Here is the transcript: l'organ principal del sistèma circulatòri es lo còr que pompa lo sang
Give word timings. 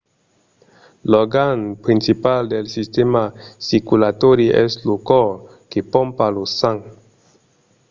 l'organ 1.11 1.57
principal 1.85 2.41
del 2.53 2.65
sistèma 2.77 3.23
circulatòri 3.69 4.47
es 4.65 4.71
lo 4.87 4.95
còr 5.09 5.29
que 5.69 5.79
pompa 5.93 6.27
lo 6.35 6.43
sang 6.59 6.81